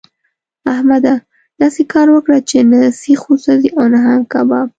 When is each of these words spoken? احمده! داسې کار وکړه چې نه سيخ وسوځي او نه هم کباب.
احمده! 0.73 1.15
داسې 1.61 1.81
کار 1.93 2.07
وکړه 2.11 2.37
چې 2.49 2.57
نه 2.71 2.79
سيخ 3.01 3.21
وسوځي 3.27 3.69
او 3.77 3.85
نه 3.93 3.99
هم 4.05 4.21
کباب. 4.33 4.67